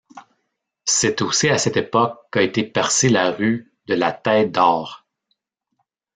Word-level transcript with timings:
C’est 0.85 1.21
aussi 1.21 1.47
à 1.47 1.59
cette 1.59 1.77
époque 1.77 2.19
qu’a 2.31 2.41
été 2.41 2.63
percée 2.63 3.07
la 3.07 3.29
rue 3.29 3.71
de 3.85 3.93
la 3.93 4.11
Tête-d’Or. 4.11 5.05